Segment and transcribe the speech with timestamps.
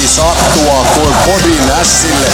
[0.00, 2.26] sopii sattua kuin podin ässille.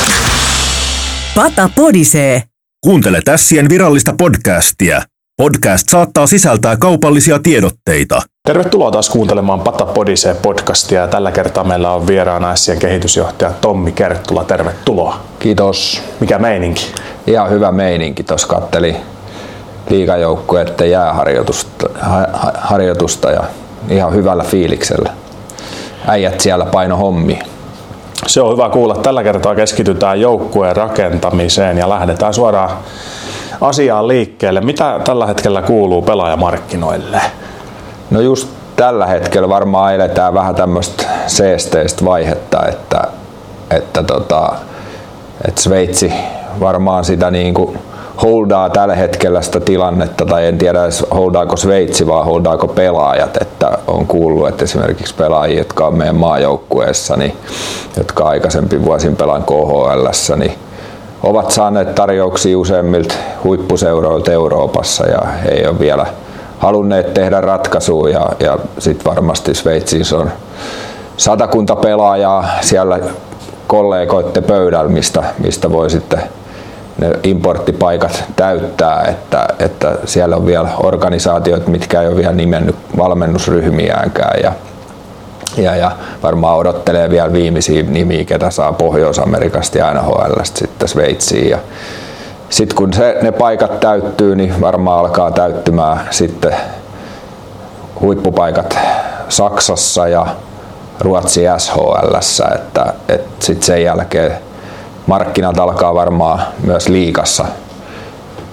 [1.34, 2.42] Pata podisee.
[2.84, 5.02] Kuuntele Tässien virallista podcastia.
[5.36, 8.22] Podcast saattaa sisältää kaupallisia tiedotteita.
[8.46, 13.92] Tervetuloa taas kuuntelemaan Pata Podisee podcastia ja tällä kertaa meillä on vieraana Ässien kehitysjohtaja Tommi
[13.92, 14.44] Kerttula.
[14.44, 15.20] Tervetuloa.
[15.38, 16.02] Kiitos.
[16.20, 16.86] Mikä meininki?
[17.26, 18.22] Ihan hyvä meininki.
[18.22, 18.96] Tuossa katteli
[19.90, 23.44] liigajoukkueiden jääharjoitusta ha- harjoitusta ja
[23.88, 25.12] ihan hyvällä fiiliksellä.
[26.08, 27.38] Äijät siellä paino hommi.
[28.26, 28.94] Se on hyvä kuulla.
[28.94, 32.70] Tällä kertaa keskitytään joukkueen rakentamiseen ja lähdetään suoraan
[33.60, 34.60] asiaan liikkeelle.
[34.60, 37.20] Mitä tällä hetkellä kuuluu pelaajamarkkinoille?
[38.10, 43.04] No just tällä hetkellä varmaan eletään vähän tämmöistä seesteistä vaihetta, että,
[43.70, 44.52] että, tota,
[45.48, 46.12] että Sveitsi
[46.60, 47.78] varmaan sitä niin kuin
[48.22, 53.78] holdaa tällä hetkellä sitä tilannetta, tai en tiedä edes holdaako Sveitsi, vaan holdaako pelaajat, että
[53.86, 57.36] on kuullut, että esimerkiksi pelaajia, jotka on meidän maajoukkueessa, niin,
[57.96, 60.52] jotka aikaisempi vuosin pelaan KHL, niin
[61.22, 63.14] ovat saaneet tarjouksia useimmilta
[63.44, 65.18] huippuseuroilta Euroopassa ja
[65.50, 66.06] ei ole vielä
[66.58, 70.30] halunneet tehdä ratkaisua ja, ja sitten varmasti Sveitsissä on
[71.16, 72.98] satakunta pelaajaa siellä
[73.66, 76.22] kollegoitte pöydällä, mistä, mistä voi sitten
[76.98, 84.40] ne importtipaikat täyttää, että, että siellä on vielä organisaatiot, mitkä ei ole vielä nimennyt valmennusryhmiäänkään
[84.42, 84.52] ja,
[85.56, 85.90] ja, ja
[86.22, 91.50] varmaan odottelee vielä viimeisiä nimiä, ketä saa Pohjois-Amerikasta ja NHL sitten Sveitsiin.
[91.50, 91.58] Ja
[92.50, 96.56] sitten kun se, ne paikat täyttyy, niin varmaan alkaa täyttymään sitten
[98.00, 98.78] huippupaikat
[99.28, 100.26] Saksassa ja
[101.00, 102.14] Ruotsi SHL,
[102.54, 104.45] että, että sitten sen jälkeen
[105.06, 107.44] markkinat alkaa varmaan myös liikassa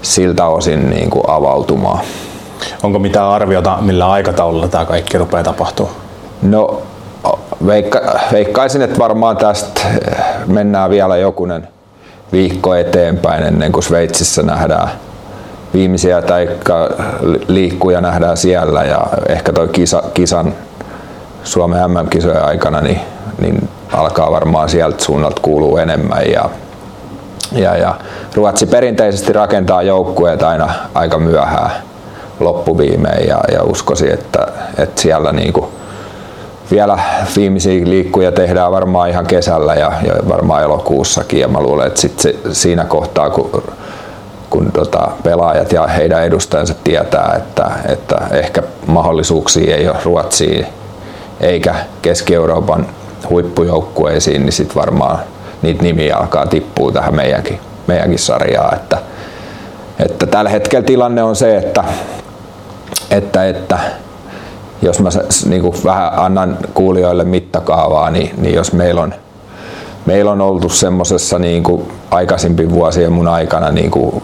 [0.02, 2.00] siltä osin niin kuin avautumaan.
[2.84, 5.96] Onko mitään arviota, millä aikataululla tämä kaikki rupeaa tapahtumaan?
[6.42, 6.82] No
[7.66, 9.82] veikka, veikkaisin, että varmaan tästä
[10.48, 11.68] mennään vielä jokunen
[12.32, 14.90] viikko eteenpäin ennen kuin Sveitsissä nähdään
[15.74, 16.50] viimeisiä tai
[17.48, 20.54] liikkuja nähdään siellä ja ehkä toi kisa, kisan
[21.44, 23.00] Suomen MM-kisojen aikana niin,
[23.42, 26.50] niin alkaa varmaan sieltä suunnalta kuuluu enemmän ja,
[27.52, 27.96] ja, ja
[28.36, 31.72] Ruotsi perinteisesti rakentaa joukkueet aina aika myöhään
[32.40, 35.70] loppuviimeen ja, ja uskoisin, että, että siellä niinku
[36.72, 37.00] vielä
[37.36, 42.20] viimeisiä liikkuja tehdään varmaan ihan kesällä ja, ja varmaan elokuussakin ja mä luulen, että sit
[42.20, 43.64] se, siinä kohtaa kun
[44.54, 50.66] kun tota, pelaajat ja heidän edustajansa tietää, että, että ehkä mahdollisuuksia ei ole Ruotsiin
[51.40, 52.88] eikä Keski-Euroopan
[53.30, 55.20] huippujoukkueisiin, niin sitten varmaan
[55.62, 58.76] niitä nimiä alkaa tippua tähän meidänkin, meidänkin sarjaan.
[58.76, 58.98] Että,
[60.00, 61.84] että tällä hetkellä tilanne on se, että,
[63.12, 63.80] että, että
[64.82, 65.10] jos mä
[65.46, 69.14] niin kuin vähän annan kuulijoille mittakaavaa, niin, niin jos meillä on,
[70.06, 74.24] meillä on oltu semmoisessa niin kuin aikaisempien vuosien mun aikana niin kuin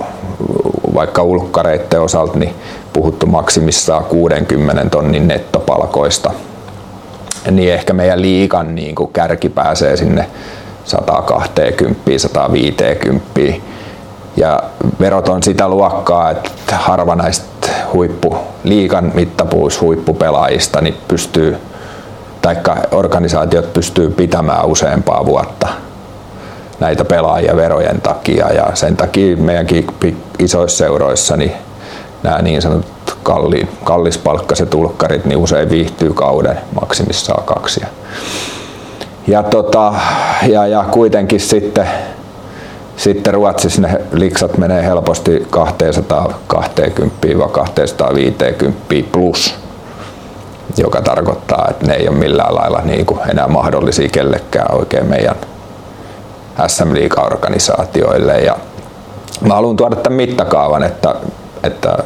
[0.93, 2.55] vaikka ulkkareiden osalta niin
[2.93, 6.31] puhuttu maksimissaan 60 tonnin nettopalkoista–
[7.51, 10.25] niin ehkä meidän liikan niin kuin kärki pääsee sinne
[10.85, 13.41] 120, 150
[14.37, 14.63] ja
[14.99, 21.57] verot on sitä luokkaa, että harva näistä huippu, liikan mittapuus huippupelaajista niin pystyy,
[22.41, 25.67] taikka organisaatiot pystyy pitämään useampaa vuotta
[26.79, 28.53] näitä pelaajia verojen takia.
[28.53, 29.87] Ja sen takia meidänkin
[30.39, 31.53] isoissa seuroissa niin
[32.23, 37.81] nämä niin sanotut kalli, kallispalkkaiset ulkkarit niin usein viihtyy kauden maksimissaan kaksi.
[39.27, 39.93] Ja, tota,
[40.47, 41.87] ja, ja kuitenkin sitten,
[42.97, 45.47] sitten Ruotsissa ne liksat menee helposti
[46.53, 46.55] 220-250
[49.11, 49.55] plus,
[50.77, 55.35] joka tarkoittaa, että ne ei ole millään lailla niin kuin enää mahdollisia kellekään oikein meidän
[56.67, 58.39] SM Liiga-organisaatioille.
[58.39, 58.57] Ja
[59.41, 61.15] mä haluan tuoda tämän mittakaavan, että,
[61.63, 61.97] että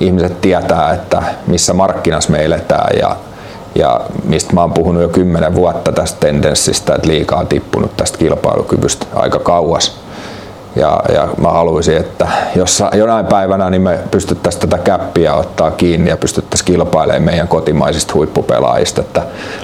[0.00, 3.16] ihmiset tietää, että missä markkinassa me eletään ja,
[3.74, 9.06] ja mistä mä oon puhunut jo kymmenen vuotta tästä tendenssistä, että liikaa tippunut tästä kilpailukyvystä
[9.14, 10.00] aika kauas.
[10.76, 16.10] Ja, ja mä haluaisin, että jos jonain päivänä niin me pystyttäisiin tätä käppiä ottaa kiinni
[16.10, 19.00] ja pystyttäisiin kilpailemaan meidän kotimaisista huippupelaajista.
[19.00, 19.22] Että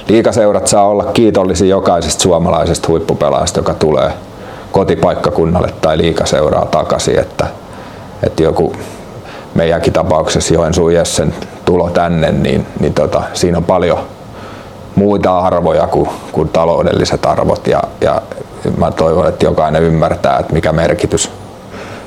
[0.09, 4.11] liikaseurat saa olla kiitollisia jokaisesta suomalaisesta huippupelaajasta, joka tulee
[4.73, 7.19] kotipaikkakunnalle tai liikaseuraa takaisin.
[7.19, 7.47] Että,
[8.23, 8.73] että joku
[9.57, 13.99] meidänkin tapauksessa Joensuun Jessen tulo tänne, niin, niin tota, siinä on paljon
[14.95, 18.23] muita arvoja kuin, kuin taloudelliset arvot ja, ja
[18.77, 21.31] mä toivon, että jokainen ymmärtää, että mikä merkitys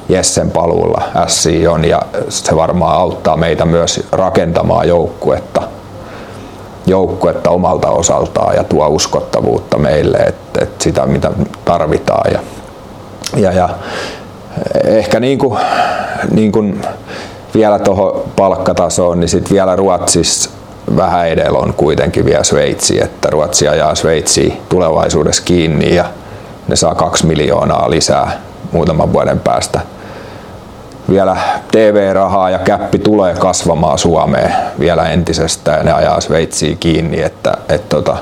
[0.09, 5.61] Jessen paluulla SC on ja se varmaan auttaa meitä myös rakentamaan joukkuetta,
[6.85, 11.31] joukkuetta omalta osaltaan ja tuo uskottavuutta meille, että, että sitä mitä
[11.65, 12.31] tarvitaan.
[12.31, 12.39] Ja,
[13.37, 13.69] ja, ja
[14.83, 15.59] ehkä niin kuin,
[16.31, 16.81] niin kuin
[17.53, 20.49] vielä tuohon palkkatasoon, niin sitten vielä Ruotsissa
[20.97, 26.05] vähän edellä on kuitenkin vielä Sveitsi, että Ruotsi ajaa Sveitsi tulevaisuudessa kiinni ja
[26.67, 28.31] ne saa kaksi miljoonaa lisää
[28.71, 29.79] muutaman vuoden päästä.
[31.09, 31.37] Vielä
[31.71, 37.95] TV-rahaa ja käppi tulee kasvamaan Suomeen vielä entisestään ja ne ajaa Sveitsiä kiinni, että, että
[37.95, 38.17] tota,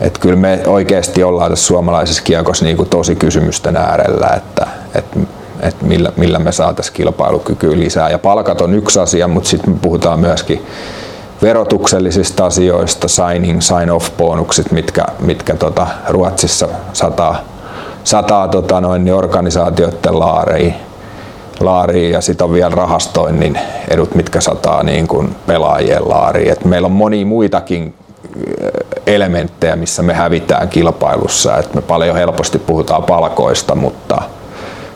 [0.00, 5.18] et kyllä me oikeasti ollaan tässä suomalaisessa kiekossa niin tosi kysymysten äärellä, että, että,
[5.62, 8.10] että millä, millä me saataisiin kilpailukykyä lisää.
[8.10, 10.66] Ja palkat on yksi asia, mutta sitten me puhutaan myöskin
[11.42, 17.40] verotuksellisista asioista, signing, sign-off bonukset, mitkä, mitkä tota, Ruotsissa sataa,
[18.04, 20.74] sataa tota, noin, niin organisaatioiden laariin,
[21.60, 23.58] laariin ja sitten on vielä rahastoinnin
[23.88, 26.52] edut, mitkä sataa niin kuin pelaajien laariin.
[26.52, 27.94] Et meillä on moni muitakin
[29.06, 31.58] elementtejä, missä me hävitään kilpailussa.
[31.58, 34.22] Et me paljon helposti puhutaan palkoista, mutta,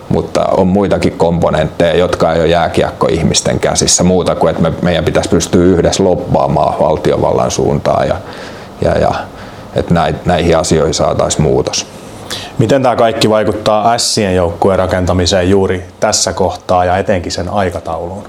[0.09, 5.05] mutta on muitakin komponentteja, jotka ei ole jääkiekko ihmisten käsissä muuta kuin, että me, meidän
[5.05, 8.17] pitäisi pystyä yhdessä loppaamaan valtiovallan suuntaan ja,
[8.81, 9.15] ja, ja
[9.75, 11.87] että näihin asioihin saataisiin muutos.
[12.59, 18.25] Miten tämä kaikki vaikuttaa Sien joukkueen rakentamiseen juuri tässä kohtaa ja etenkin sen aikatauluun?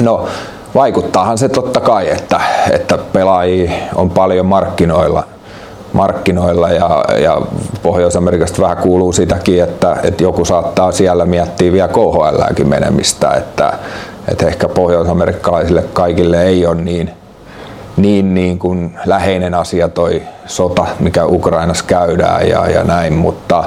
[0.00, 0.28] No
[0.74, 5.24] vaikuttaahan se totta kai, että, että pelaajia on paljon markkinoilla,
[5.94, 7.40] markkinoilla ja, ja
[7.82, 13.72] Pohjois-Amerikasta vähän kuuluu sitäkin, että, että joku saattaa siellä miettiä vielä KHLäkin menemistä, että,
[14.28, 17.10] että ehkä pohjois-amerikkalaisille kaikille ei ole niin,
[17.96, 23.64] niin, niin kuin läheinen asia toi sota, mikä Ukrainassa käydään ja, ja näin, mutta,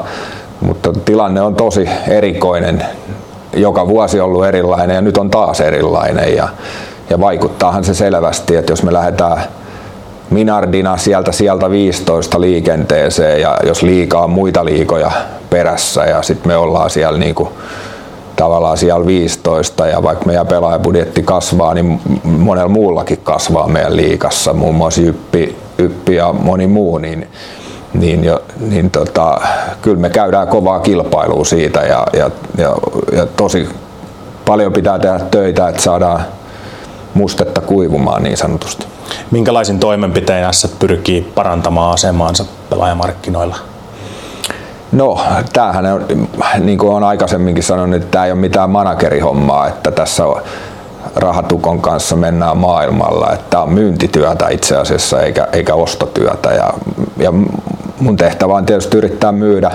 [0.62, 2.86] mutta tilanne on tosi erikoinen.
[3.54, 6.48] Joka vuosi ollut erilainen ja nyt on taas erilainen ja,
[7.10, 9.42] ja vaikuttaahan se selvästi, että jos me lähdetään
[10.30, 15.12] Minardina sieltä sieltä 15 liikenteeseen ja jos liikaa muita liikoja
[15.50, 17.52] perässä ja sitten me ollaan siellä niinku
[18.36, 24.76] tavallaan siellä 15 ja vaikka meidän pelaajabudjetti kasvaa, niin monella muullakin kasvaa meidän liikassa, muun
[24.76, 27.28] muassa Yppi, Yppi ja moni muu, niin,
[27.94, 29.42] niin, jo, niin tota,
[29.82, 32.76] kyllä me käydään kovaa kilpailua siitä ja, ja, ja,
[33.12, 33.70] ja tosi
[34.46, 36.22] paljon pitää tehdä töitä, että saadaan
[37.18, 38.86] mustetta kuivumaan niin sanotusti.
[39.32, 43.56] Minkälaisin toimenpiteen S pyrkii parantamaan asemaansa pelaajamarkkinoilla?
[44.92, 45.20] No,
[45.54, 46.06] tämähän on,
[46.60, 50.42] niin kuin olen aikaisemminkin sanonut, että tämä ei ole mitään managerihommaa, että tässä on
[51.16, 56.74] rahatukon kanssa mennään maailmalla, että tämä on myyntityötä itse asiassa eikä, eikä ostotyötä ja,
[57.18, 57.34] ja
[58.00, 59.72] mun tehtävä on tietysti yrittää myydä,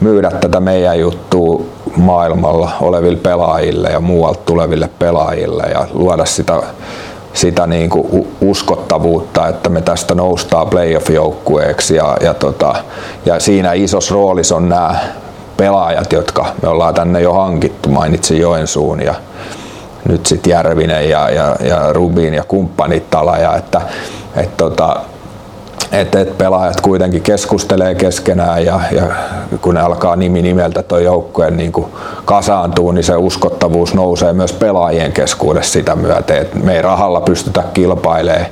[0.00, 1.62] myydä tätä meidän juttua
[1.96, 6.62] maailmalla oleville pelaajille ja muualta tuleville pelaajille ja luoda sitä,
[7.34, 12.74] sitä niin kuin uskottavuutta, että me tästä noustaan playoff-joukkueeksi ja, ja, tota,
[13.24, 14.96] ja siinä isossa roolissa on nämä
[15.56, 19.14] pelaajat, jotka me ollaan tänne jo hankittu, mainitsin Joensuun ja
[20.08, 23.80] nyt sitten Järvinen ja, ja, ja Rubin ja kumppanit Talaja, että
[24.36, 24.96] et tota,
[25.92, 29.06] että et pelaajat kuitenkin keskustelee keskenään ja, ja
[29.60, 31.72] kun ne alkaa nimi nimeltä tuo joukkueen niin
[32.24, 37.64] kasaantuu, niin se uskottavuus nousee myös pelaajien keskuudessa sitä myöten, että me ei rahalla pystytä
[37.74, 38.46] kilpailemaan,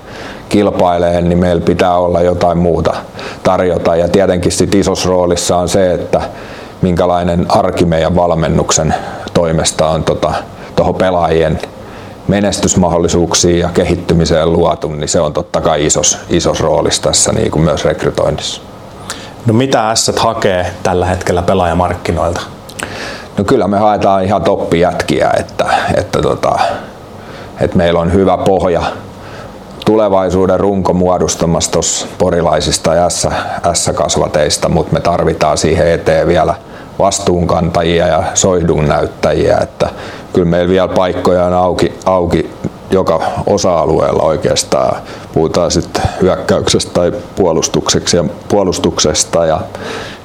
[0.48, 2.96] kilpailemaan niin meillä pitää olla jotain muuta
[3.42, 3.96] tarjota.
[3.96, 6.20] Ja tietenkin sit isossa roolissa on se, että
[6.82, 8.94] minkälainen arki meidän valmennuksen
[9.34, 10.42] toimesta on tuohon
[10.74, 11.58] tota, pelaajien
[12.28, 17.62] menestysmahdollisuuksiin ja kehittymiseen luotu, niin se on totta kai isos, isos roolissa tässä niin kuin
[17.62, 18.60] myös rekrytoinnissa.
[19.46, 22.40] No mitä S hakee tällä hetkellä pelaajamarkkinoilta?
[23.38, 25.64] No kyllä me haetaan ihan toppijätkiä, että,
[25.96, 26.58] että, tota,
[27.60, 28.82] että meillä on hyvä pohja
[29.84, 32.90] tulevaisuuden runko muodostamassa tuossa porilaisista
[33.74, 36.54] S-kasvateista, mutta me tarvitaan siihen eteen vielä
[36.98, 38.84] vastuunkantajia ja soihdun
[39.62, 39.88] että
[40.32, 42.50] kyllä meillä vielä paikkoja on auki, auki
[42.90, 45.02] joka osa-alueella oikeastaan.
[45.34, 49.46] Puhutaan sitten hyökkäyksestä tai puolustukseksi ja puolustuksesta.
[49.46, 49.60] Ja,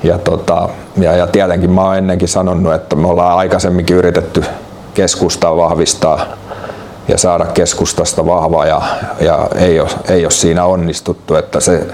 [0.03, 4.43] ja, tota, ja, ja tietenkin mä oon ennenkin sanonut, että me ollaan aikaisemminkin yritetty
[4.93, 6.25] keskustaa vahvistaa
[7.07, 8.81] ja saada keskustasta vahvaa ja,
[9.19, 11.35] ja ei, ole, ei ole siinä onnistuttu.
[11.35, 11.87] Että se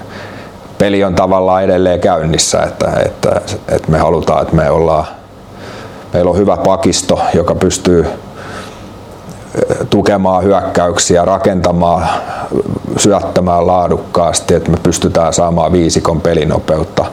[0.80, 5.04] peli on tavallaan edelleen käynnissä, että, että, että me halutaan, että me ollaan
[6.12, 8.06] Meillä on hyvä pakisto, joka pystyy
[9.90, 12.08] tukemaan hyökkäyksiä, rakentamaan,
[12.96, 17.04] syöttämään laadukkaasti, että me pystytään saamaan viisikon pelinopeutta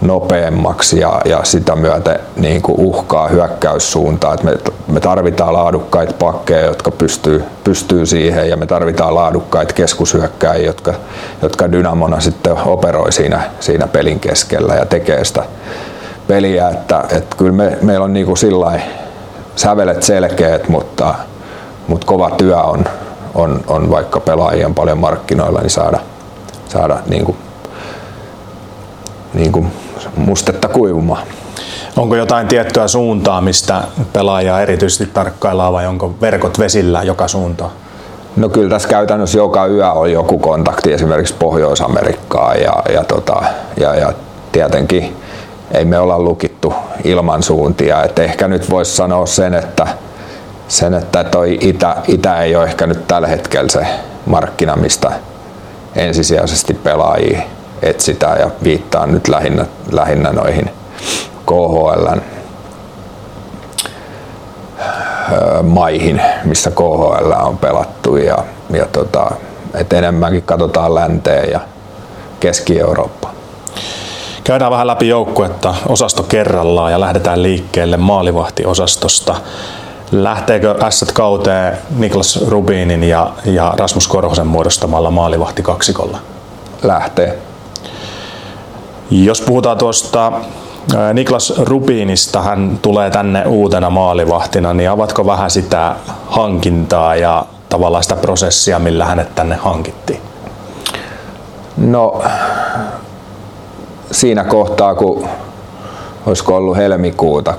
[0.00, 4.34] nopeammaksi ja, ja sitä myötä niin kuin uhkaa hyökkäyssuuntaan.
[4.34, 10.66] Että me, me tarvitaan laadukkaita pakkeja, jotka pystyy pystyy siihen ja me tarvitaan laadukkaita keskushyökkäjiä,
[10.66, 10.94] jotka,
[11.42, 15.44] jotka Dynamona sitten operoi siinä, siinä pelin keskellä ja tekee sitä
[16.26, 18.80] peliä, että, että kyllä me, meillä on niin kuin sillä
[19.56, 21.14] sävelet selkeät, mutta,
[21.88, 22.84] mutta kova työ on,
[23.34, 25.98] on, on vaikka pelaajien paljon markkinoilla, niin saada,
[26.68, 27.36] saada niin kuin,
[29.34, 29.72] niin kuin
[30.16, 31.26] mustetta kuivumaan.
[31.96, 33.82] Onko jotain tiettyä suuntaa, mistä
[34.12, 37.70] pelaajaa erityisesti tarkkaillaan vai onko verkot vesillä joka suuntaan?
[38.36, 43.42] No kyllä tässä käytännössä joka yö on joku kontakti esimerkiksi Pohjois-Amerikkaan ja, ja, tota,
[43.80, 44.12] ja, ja
[44.52, 45.16] tietenkin
[45.70, 48.02] ei me olla lukittu ilman suuntia.
[48.02, 49.86] Et ehkä nyt voisi sanoa sen, että,
[50.68, 53.86] sen, että toi itä, itä ei ole ehkä nyt tällä hetkellä se
[54.26, 55.12] markkina, mistä
[55.96, 57.42] ensisijaisesti pelaajia
[57.88, 60.70] etsitään ja viittaan nyt lähinnä, lähinnä noihin
[61.46, 62.06] KHL
[65.62, 68.38] maihin, missä KHL on pelattu ja,
[68.70, 69.30] ja tota,
[69.74, 71.60] et enemmänkin katsotaan länteen ja
[72.40, 73.34] Keski-Eurooppaan.
[74.44, 79.34] Käydään vähän läpi joukkuetta osasto kerrallaan ja lähdetään liikkeelle maalivahtiosastosta.
[80.12, 86.18] Lähteekö S kauteen Niklas Rubinin ja, ja Rasmus Korhosen muodostamalla maalivahti kaksikolla?
[86.82, 87.38] Lähtee.
[89.10, 90.32] Jos puhutaan tuosta
[91.14, 95.96] Niklas Rubinista, hän tulee tänne uutena maalivahtina, niin avatko vähän sitä
[96.26, 100.20] hankintaa ja tavallaan sitä prosessia, millä hänet tänne hankittiin?
[101.76, 102.22] No,
[104.10, 105.28] siinä kohtaa, kun
[106.26, 107.54] olisiko ollut helmikuuta,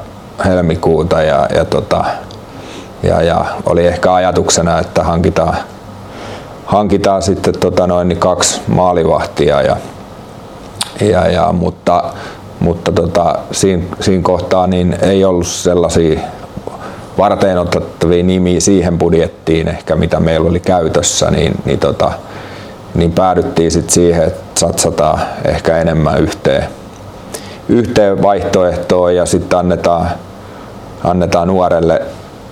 [0.46, 2.04] helmikuuta ja, ja, tota,
[3.04, 5.58] ja, ja, oli ehkä ajatuksena, että hankitaan,
[6.66, 9.78] hankitaan sitten tota noin, niin kaksi maalivahtia, ja,
[11.02, 12.04] ja, ja, mutta,
[12.60, 16.20] mutta tota, siinä, siinä kohtaa niin ei ollut sellaisia
[17.18, 22.12] varten otettavia nimiä siihen budjettiin ehkä mitä meillä oli käytössä, niin, niin tota,
[22.96, 26.64] niin päädyttiin sitten siihen, että satsataan ehkä enemmän yhteen,
[27.70, 30.10] yhteen vaihtoehtoon ja sitten annetaan,
[31.04, 32.02] annetaan nuorelle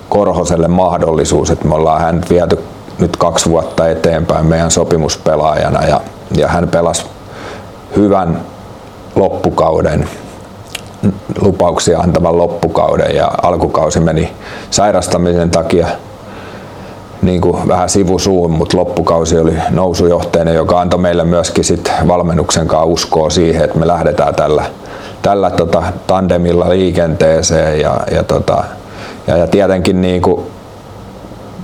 [0.09, 2.59] Korhoselle mahdollisuus, että me ollaan hän viety
[2.99, 6.01] nyt kaksi vuotta eteenpäin meidän sopimuspelaajana ja,
[6.37, 7.05] ja hän pelasi
[7.95, 8.41] hyvän
[9.15, 10.09] loppukauden
[11.41, 14.31] lupauksia antavan loppukauden ja alkukausi meni
[14.69, 15.87] sairastamisen takia
[17.21, 22.85] niin kuin vähän sivusuun, mutta loppukausi oli nousujohteinen, joka antoi meille myöskin sit valmennuksen kanssa
[22.85, 24.65] uskoa siihen, että me lähdetään tällä,
[25.21, 28.63] tällä tota, tandemilla liikenteeseen ja, ja, tota,
[29.27, 30.41] ja, ja tietenkin niin kuin,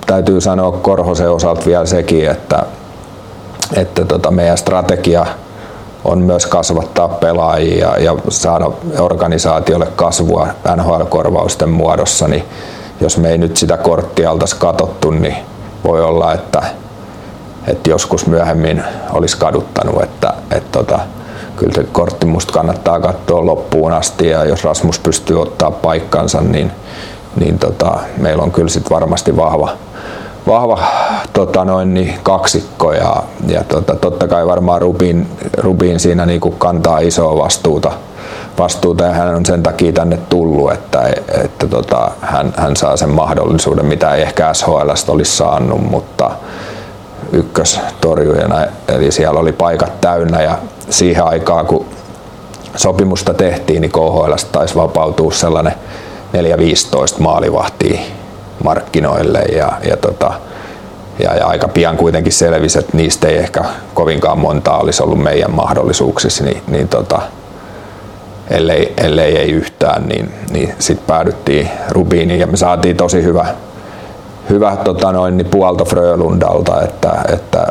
[0.08, 2.64] täytyy sanoa Korhosen osalta vielä sekin, että,
[3.74, 5.26] että tota, meidän strategia
[6.04, 12.44] on myös kasvattaa pelaajia ja, saada organisaatiolle kasvua NHL-korvausten muodossa, niin
[13.02, 15.36] jos me ei nyt sitä korttia oltaisi katottu, niin
[15.84, 16.62] voi olla, että,
[17.68, 21.00] että joskus myöhemmin olisi kaduttanut, että, että tota,
[21.56, 26.72] kyllä se kortti musta kannattaa katsoa loppuun asti ja jos Rasmus pystyy ottaa paikkansa, niin,
[27.36, 29.70] niin tota, meillä on kyllä sit varmasti vahva,
[30.48, 30.80] vahva
[31.34, 35.28] tota noin, niin kaksikko ja, ja tota, totta kai varmaan Rubin,
[35.58, 37.92] Rubin siinä niinku kantaa isoa vastuuta
[38.60, 43.10] vastuuta ja hän on sen takia tänne tullut, että, että tota, hän, hän saa sen
[43.10, 46.32] mahdollisuuden, mitä ei ehkä SHL olisi saanut, mutta
[47.32, 50.58] ykköstorjujana, eli siellä oli paikat täynnä ja
[50.90, 51.86] siihen aikaan kun
[52.76, 55.74] sopimusta tehtiin, niin KHL taisi vapautua sellainen
[57.18, 58.00] 4-15 maalivahtia
[58.64, 60.34] markkinoille ja, ja, tota,
[61.20, 63.64] ja, ja aika pian kuitenkin selvisi, että niistä ei ehkä
[63.94, 67.22] kovinkaan montaa olisi ollut meidän mahdollisuuksissa, niin, niin tota,
[68.50, 73.46] ellei, ellei ei yhtään, niin, niin sitten päädyttiin Rubiiniin ja me saatiin tosi hyvä,
[74.50, 77.68] hyvä tota noin, niin puolto Frölundalta, että, että,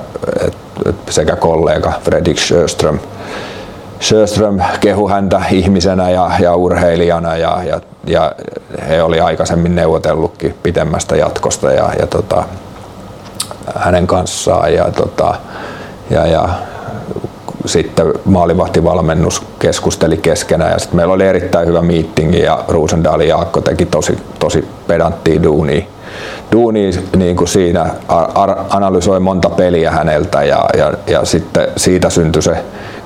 [0.46, 2.98] että, että sekä kollega Fredrik Sjöström,
[4.00, 8.32] Sjöström kehu häntä ihmisenä ja, ja urheilijana ja, ja, ja,
[8.88, 12.44] he oli aikaisemmin neuvotellutkin pitemmästä jatkosta ja, ja tota,
[13.76, 15.34] hänen kanssaan ja, tota,
[16.10, 16.48] ja, ja
[17.66, 23.86] sitten maalivahtivalmennus keskusteli keskenään ja sitten meillä oli erittäin hyvä meetingi ja Ruusendaali Jaakko teki
[23.86, 25.82] tosi, tosi pedanttia duunia.
[26.52, 27.86] Duuni niin kuin siinä
[28.70, 32.56] analysoi monta peliä häneltä ja, ja, ja sitten siitä syntyi se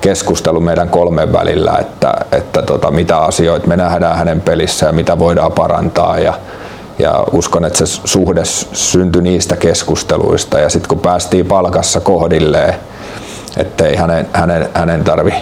[0.03, 5.19] keskustelu meidän kolmen välillä, että, että tota, mitä asioita me nähdään hänen pelissä ja mitä
[5.19, 6.19] voidaan parantaa.
[6.19, 6.33] Ja,
[6.99, 10.59] ja uskon, että se suhde syntyi niistä keskusteluista.
[10.59, 12.73] Ja sitten kun päästiin palkassa kohdilleen,
[13.57, 15.33] ettei hänen, hänen, hänen tarvi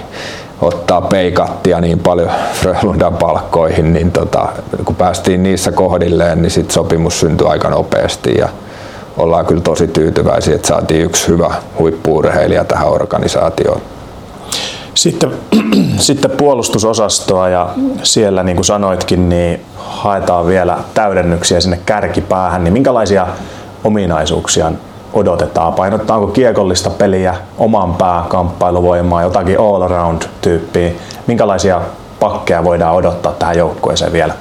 [0.61, 4.47] ottaa peikattia niin paljon Frölundan palkkoihin, niin tota,
[4.85, 8.35] kun päästiin niissä kohdilleen, niin sit sopimus syntyi aika nopeasti.
[8.37, 8.49] Ja
[9.17, 13.81] ollaan kyllä tosi tyytyväisiä, että saatiin yksi hyvä huippuurheilija tähän organisaatioon.
[14.93, 15.31] Sitten,
[15.97, 17.69] sitten puolustusosastoa ja
[18.03, 23.27] siellä niin kuin sanoitkin, niin haetaan vielä täydennyksiä sinne kärkipäähän, niin minkälaisia
[23.83, 24.71] ominaisuuksia
[25.13, 25.73] odotetaan?
[25.73, 30.91] Painottaako kiekollista peliä, oman pää kamppailuvoimaa, jotakin all around tyyppiä?
[31.27, 31.81] Minkälaisia
[32.19, 34.33] pakkeja voidaan odottaa tähän joukkueeseen vielä?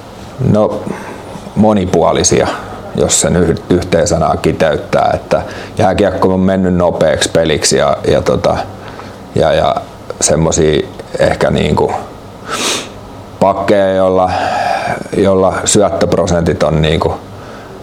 [0.51, 0.81] No
[1.57, 2.49] monipuolisia,
[2.97, 3.37] jos sen
[3.71, 5.43] yhteen sanaa kiteyttää, että
[5.79, 8.57] jääkiekko on mennyt nopeaksi peliksi ja, ja, tota,
[9.35, 9.77] ja, ja
[10.21, 11.95] semmoisia ehkä niin kuin
[13.41, 14.31] pakkeja, jolla,
[15.17, 17.15] jolla syöttöprosentit on niin kuin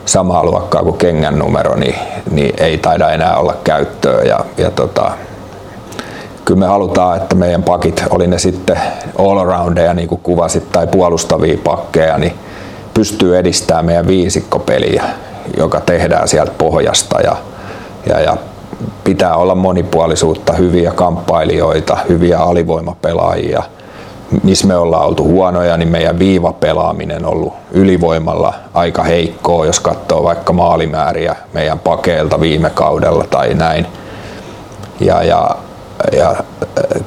[0.06, 1.96] samaa luokkaa kuin kengän numero, niin,
[2.32, 4.22] niin ei taida enää olla käyttöä.
[4.22, 5.12] Ja, ja tota,
[6.46, 8.80] kyllä me halutaan, että meidän pakit, oli ne sitten
[9.20, 12.34] all aroundeja niin kuin kuvasit tai puolustavia pakkeja, niin
[12.94, 15.04] pystyy edistämään meidän viisikkopeliä,
[15.58, 17.36] joka tehdään sieltä pohjasta ja,
[18.10, 18.38] ja, ja
[19.04, 23.64] pitää olla monipuolisuutta, hyviä kamppailijoita, hyviä alivoimapelaajia.
[24.44, 30.24] Missä me ollaan oltu huonoja, niin meidän viivapelaaminen on ollut ylivoimalla aika heikkoa, jos katsoo
[30.24, 33.88] vaikka maalimääriä meidän pakeilta viime kaudella tai näin.
[35.00, 35.56] Ja, ja
[36.12, 36.38] ja äh,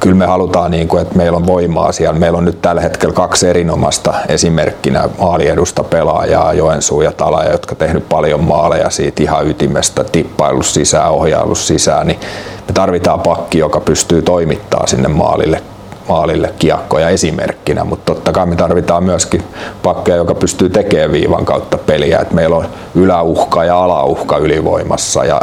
[0.00, 2.18] kyllä me halutaan, niin kuin, että meillä on voimaa siellä.
[2.18, 5.08] Meillä on nyt tällä hetkellä kaksi erinomaista esimerkkinä.
[5.18, 11.54] Maaliedusta pelaajaa, Joensuu ja Talaja, jotka tehnyt paljon maaleja siitä ihan ytimestä, tippailu sisään, ohjailu
[11.54, 12.20] sisään, niin
[12.68, 15.62] me tarvitaan pakki, joka pystyy toimittaa sinne maalille
[16.08, 19.42] maalille kiekkoja esimerkkinä, mutta totta kai me tarvitaan myöskin
[19.82, 25.24] pakkeja, joka pystyy tekemään viivan kautta peliä, että meillä on yläuhka ja alauhka ylivoimassa.
[25.24, 25.40] Ja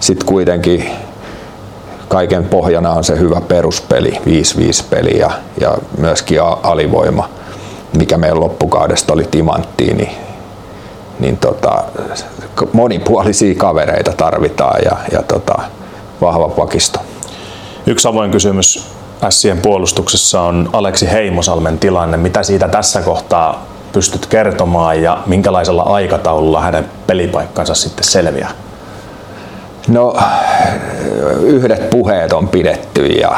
[0.00, 0.90] sitten kuitenkin
[2.12, 4.18] kaiken pohjana on se hyvä peruspeli, 5-5
[4.90, 7.28] peli ja, ja myöskin alivoima,
[7.96, 10.12] mikä meidän loppukaudesta oli timanttiin, niin,
[11.20, 11.84] niin tota,
[12.72, 15.54] monipuolisia kavereita tarvitaan ja, ja tota,
[16.20, 17.00] vahva pakisto.
[17.86, 18.92] Yksi avoin kysymys
[19.30, 22.16] Sien puolustuksessa on Aleksi Heimosalmen tilanne.
[22.16, 28.50] Mitä siitä tässä kohtaa pystyt kertomaan ja minkälaisella aikataululla hänen pelipaikkansa sitten selviää?
[29.88, 30.16] No,
[31.42, 33.36] yhdet puheet on pidetty ja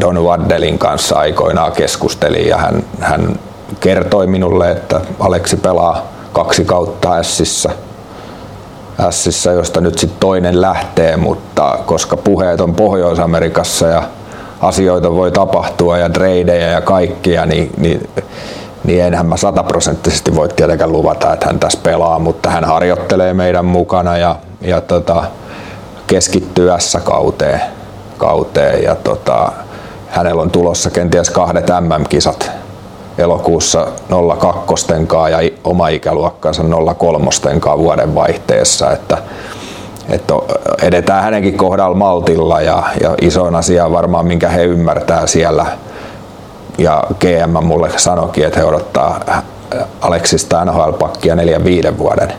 [0.00, 3.38] Don Waddelin kanssa aikoinaan keskustelin ja hän, hän
[3.80, 7.70] kertoi minulle, että Aleksi pelaa kaksi kautta Sissä,
[9.10, 14.02] Sissä josta nyt sitten toinen lähtee, mutta koska puheet on Pohjois-Amerikassa ja
[14.60, 18.08] asioita voi tapahtua ja tradeja ja kaikkia, niin, niin,
[18.84, 23.64] niin enhän mä sataprosenttisesti voi tietenkään luvata, että hän tässä pelaa, mutta hän harjoittelee meidän
[23.64, 25.24] mukana ja, ja tota,
[26.10, 27.60] keskittyy S-kauteen
[28.18, 29.52] kauteen ja tota,
[30.08, 32.50] hänellä on tulossa kenties kahdet MM-kisat
[33.18, 33.86] elokuussa
[34.40, 34.76] 02
[35.30, 36.62] ja oma ikäluokkansa
[36.98, 37.30] 03
[37.78, 39.18] vuoden vaihteessa, että,
[40.08, 40.34] että
[40.82, 45.66] edetään hänenkin kohdalla maltilla ja, ja isoin asia varmaan minkä he ymmärtää siellä.
[46.78, 49.42] Ja GM mulle sanoikin, että he odottaa
[50.00, 52.32] Aleksista NHL-pakkia neljän viiden vuoden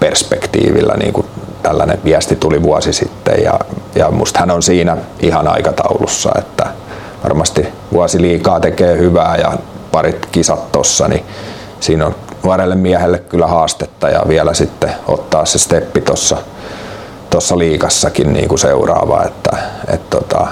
[0.00, 1.26] perspektiivillä niin kuin
[1.62, 3.60] tällainen viesti tuli vuosi sitten ja,
[3.94, 6.66] ja musta hän on siinä ihan aikataulussa, että
[7.24, 9.52] varmasti vuosi liikaa tekee hyvää ja
[9.92, 11.24] parit kisat tossa, niin
[11.80, 16.36] siinä on nuorelle miehelle kyllä haastetta ja vielä sitten ottaa se steppi tuossa
[17.30, 19.56] tossa liikassakin niin kuin seuraava, että,
[19.88, 20.46] että tota,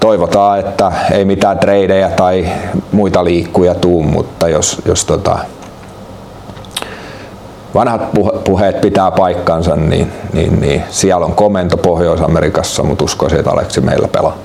[0.00, 2.48] toivotaan, että ei mitään treidejä tai
[2.92, 5.38] muita liikkuja tuu, mutta jos, jos tota,
[7.74, 8.10] vanhat
[8.44, 14.08] puheet pitää paikkansa, niin, niin, niin siellä on komento Pohjois-Amerikassa, mutta uskoisin, että Aleksi meillä
[14.08, 14.36] pelaa.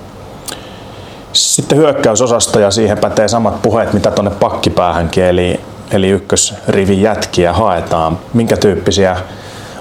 [1.33, 5.59] Sitten hyökkäysosasto ja siihen pätee samat puheet, mitä tuonne pakkipäähänkin, eli,
[5.91, 8.19] eli ykkösrivin jätkiä haetaan.
[8.33, 9.17] Minkä tyyppisiä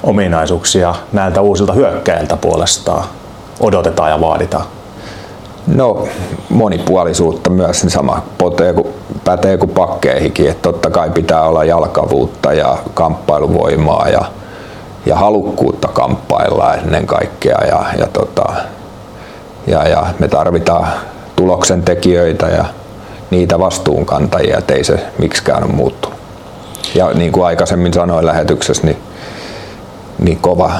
[0.02, 3.04] ominaisuuksia näiltä uusilta hyökkäiltä puolestaan
[3.60, 4.64] odotetaan ja vaaditaan?
[5.74, 6.08] No
[6.48, 8.88] monipuolisuutta myös, niin sama pätee kuin,
[9.24, 14.24] pätee kuin pakkeihinkin, että totta kai pitää olla jalkavuutta ja kamppailuvoimaa ja,
[15.06, 18.52] ja halukkuutta kamppailla ennen kaikkea ja, ja, tota,
[19.66, 20.88] ja, ja me tarvitaan
[21.36, 22.64] tuloksen tekijöitä ja
[23.30, 26.18] niitä vastuunkantajia, ettei se miksikään ole muuttunut.
[26.94, 28.96] Ja niin kuin aikaisemmin sanoin lähetyksessä, niin,
[30.18, 30.70] niin kova,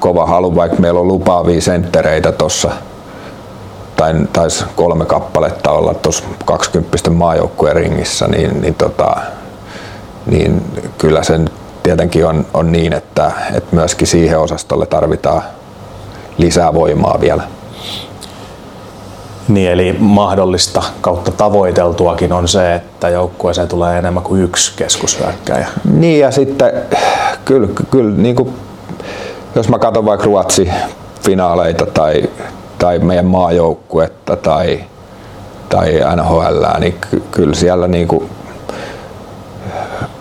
[0.00, 2.70] kova halu, vaikka meillä on lupaavia senttereitä tuossa
[3.96, 9.16] tai taisi kolme kappaletta olla tuossa 20 maajoukkueen ringissä, niin, niin, tota,
[10.26, 10.62] niin
[10.98, 11.50] kyllä sen
[11.82, 15.42] tietenkin on, on niin, että, että myöskin siihen osastolle tarvitaan
[16.38, 17.42] lisää voimaa vielä.
[19.48, 25.68] Niin, eli mahdollista kautta tavoiteltuakin on se, että joukkueeseen tulee enemmän kuin yksi keskushyökkäjä.
[25.92, 26.72] Niin ja sitten
[27.44, 28.54] kyllä, kyllä niin kuin
[29.54, 30.70] jos mä katson vaikka Ruotsi
[31.20, 32.30] finaaleita tai,
[32.78, 34.80] tai meidän maajoukkuetta tai,
[35.68, 38.28] tai NHL, niin ky- kyllä siellä niinku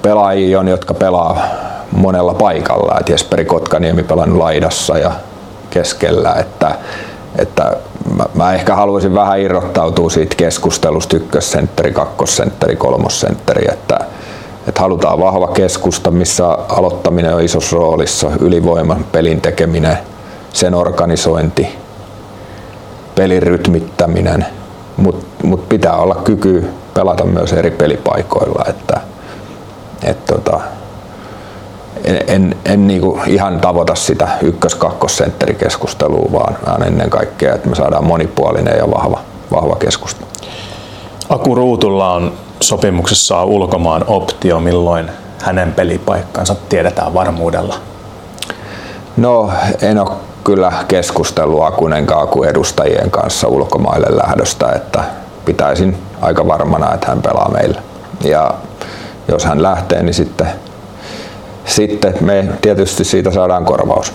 [0.01, 1.47] pelaajia on, jotka pelaa
[1.91, 2.97] monella paikalla.
[2.99, 5.11] Et Jesperi Kotkaniemi pelannut laidassa ja
[5.69, 6.75] keskellä, että,
[7.37, 7.77] että
[8.17, 13.99] mä, mä ehkä haluaisin vähän irrottautua siitä keskustelusta ykkössentteri, kakkosentteri, kolmosentteri, että,
[14.67, 19.97] että halutaan vahva keskusta, missä aloittaminen on isossa roolissa, ylivoiman pelin tekeminen,
[20.53, 21.84] sen organisointi,
[23.15, 24.45] pelin rytmittäminen,
[24.97, 29.01] mutta mut pitää olla kyky pelata myös eri pelipaikoilla, että,
[30.03, 30.59] et tota,
[32.03, 34.77] en, en, en niinku ihan tavoita sitä ykkös
[35.59, 39.19] keskustelua vaan, vaan ennen kaikkea, että me saadaan monipuolinen ja vahva,
[39.51, 40.27] vahva keskustelu.
[41.29, 47.75] Aku Ruutulla on sopimuksessa ulkomaan optio, milloin hänen pelipaikkansa tiedetään varmuudella?
[49.17, 49.51] No
[49.81, 50.11] en ole
[50.45, 55.03] kyllä keskustelua Akunenkaan kuin edustajien kanssa ulkomaille lähdöstä, että
[55.45, 57.81] pitäisin aika varmana, että hän pelaa meillä.
[58.23, 58.51] Ja
[59.27, 60.47] jos hän lähtee, niin sitten,
[61.65, 64.13] sitten me tietysti siitä saadaan korvaus.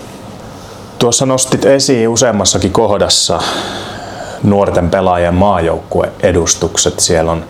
[0.99, 3.41] Tuossa nostit esiin useammassakin kohdassa
[4.43, 7.01] nuorten pelaajien maajoukkueedustukset.
[7.01, 7.45] Siellä on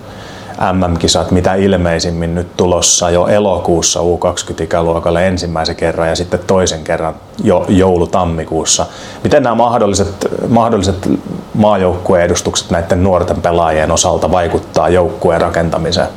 [0.73, 7.65] MM-kisat mitä ilmeisimmin nyt tulossa jo elokuussa U20-ikäluokalle ensimmäisen kerran ja sitten toisen kerran jo
[7.69, 8.87] joulu-tammikuussa.
[9.25, 11.11] Miten nämä mahdolliset, mahdolliset
[11.55, 16.09] maajoukkueedustukset näiden nuorten pelaajien osalta vaikuttaa joukkueen rakentamiseen?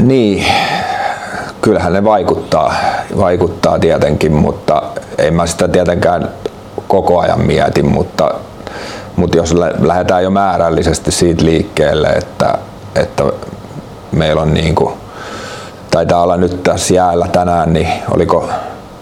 [0.00, 0.46] Niin,
[1.60, 2.74] kyllähän ne vaikuttaa,
[3.16, 4.82] vaikuttaa tietenkin, mutta
[5.18, 6.28] en mä sitä tietenkään
[6.88, 8.34] koko ajan mieti, mutta,
[9.16, 12.58] mutta jos lähdetään jo määrällisesti siitä liikkeelle, että,
[12.94, 13.24] että
[14.12, 14.94] meillä on niin kuin,
[15.90, 18.48] taitaa olla nyt tässä jäällä tänään, niin oliko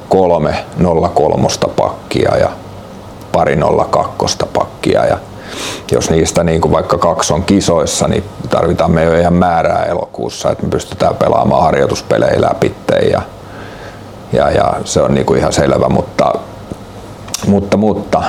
[0.08, 0.64] kolme
[1.14, 2.48] 03 pakkia ja
[3.32, 3.58] pari
[3.90, 5.06] 02 pakkia.
[5.06, 5.18] Ja
[5.92, 10.50] jos niistä niin kuin vaikka kaksi on kisoissa, niin tarvitaan me jo ihan määrää elokuussa,
[10.50, 12.74] että me pystytään pelaamaan harjoituspelejä läpi
[13.12, 13.22] ja,
[14.32, 16.32] ja, ja se on niin kuin ihan selvä, mutta,
[17.46, 18.22] mutta, mutta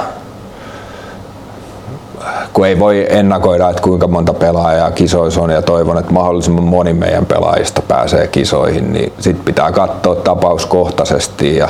[2.53, 6.93] kun ei voi ennakoida, että kuinka monta pelaajaa kisoissa on ja toivon, että mahdollisimman moni
[6.93, 11.67] meidän pelaajista pääsee kisoihin, niin sit pitää katsoa tapauskohtaisesti ja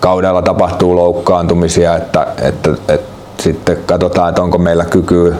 [0.00, 3.10] kaudella tapahtuu loukkaantumisia, että, että, että
[3.42, 5.34] sitten katsotaan, että onko meillä kyky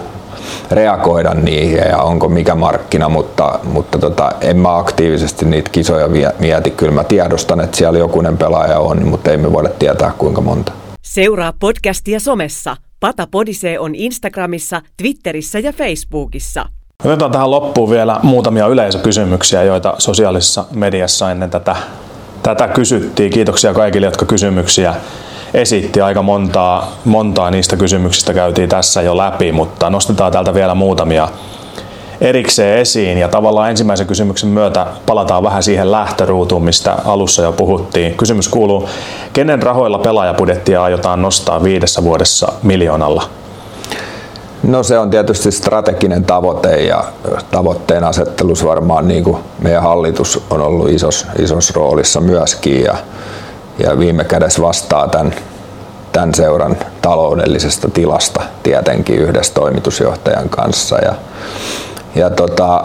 [0.71, 6.71] reagoida niihin ja onko mikä markkina, mutta, mutta tota, en mä aktiivisesti niitä kisoja mieti.
[6.71, 10.73] Kyllä mä tiedostan, että siellä jokunen pelaaja on, mutta ei me voida tietää kuinka monta.
[11.11, 12.77] Seuraa podcastia somessa.
[13.01, 16.67] Pata Podisee on Instagramissa, Twitterissä ja Facebookissa.
[17.05, 21.77] Otetaan tähän loppuun vielä muutamia yleisökysymyksiä, joita sosiaalisessa mediassa ennen tätä,
[22.43, 23.33] tätä kysyttiin.
[23.33, 24.95] Kiitoksia kaikille, jotka kysymyksiä
[25.55, 31.29] esitti aika montaa, montaa niistä kysymyksistä käytiin tässä jo läpi, mutta nostetaan täältä vielä muutamia
[32.21, 38.15] erikseen esiin ja tavallaan ensimmäisen kysymyksen myötä palataan vähän siihen lähtöruutuun, mistä alussa jo puhuttiin.
[38.15, 38.89] Kysymys kuuluu,
[39.33, 43.23] kenen rahoilla pelaajapudettia aiotaan nostaa viidessä vuodessa miljoonalla?
[44.63, 47.05] No se on tietysti strateginen tavoite ja
[47.51, 52.97] tavoitteen asettelussa varmaan niin kuin meidän hallitus on ollut isos, isos roolissa myöskin ja
[53.83, 55.35] ja viime kädessä vastaa tämän,
[56.13, 60.99] tämän seuran taloudellisesta tilasta tietenkin yhdessä toimitusjohtajan kanssa.
[60.99, 61.15] Ja,
[62.15, 62.85] ja tota,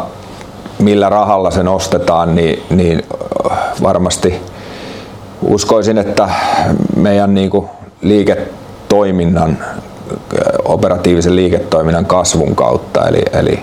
[0.79, 3.03] millä rahalla se nostetaan, niin, niin
[3.83, 4.41] varmasti
[5.41, 6.29] uskoisin, että
[6.95, 7.69] meidän niin kuin
[8.01, 9.57] liiketoiminnan,
[10.65, 13.59] operatiivisen liiketoiminnan kasvun kautta, eli, eli,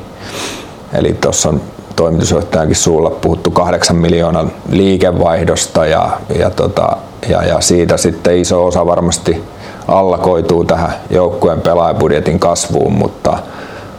[0.92, 1.60] eli tuossa on
[1.96, 6.96] toimitusjohtajankin suulla puhuttu kahdeksan miljoonan liikevaihdosta ja, ja tota,
[7.28, 9.44] ja, ja siitä sitten iso osa varmasti
[9.88, 13.38] allakoituu tähän joukkueen pelaajabudjetin kasvuun, mutta,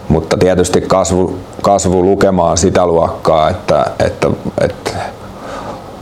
[0.07, 4.27] mutta tietysti kasvu, kasvu lukemaan sitä luokkaa, että, että,
[4.61, 4.89] että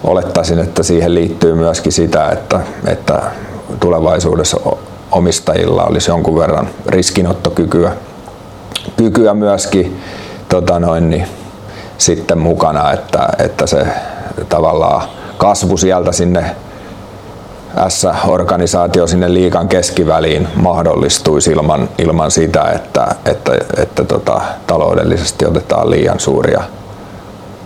[0.03, 3.21] olettaisin, että siihen liittyy myöskin sitä, että, että
[3.79, 4.57] tulevaisuudessa
[5.11, 7.91] omistajilla olisi jonkun verran riskinottokykyä
[8.97, 10.01] kykyä myöskin
[10.49, 11.27] tota noin, niin,
[11.97, 13.87] sitten mukana, että, että se
[14.49, 16.55] tavallaan kasvu sieltä sinne
[17.89, 26.19] S-organisaatio sinne liikan keskiväliin mahdollistuisi ilman, ilman sitä, että, että, että tota, taloudellisesti otetaan liian
[26.19, 26.63] suuria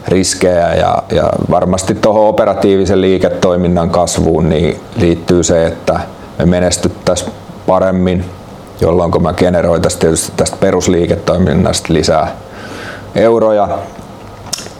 [0.07, 5.99] riskejä ja, ja varmasti tuohon operatiivisen liiketoiminnan kasvuun niin liittyy se, että
[6.39, 7.31] me menestyttäisiin
[7.67, 8.25] paremmin,
[8.81, 12.27] jolloin kun me generoitaisiin tietysti tästä perusliiketoiminnasta lisää
[13.15, 13.69] euroja.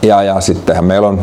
[0.02, 1.22] Ja, ja sittenhän meillä on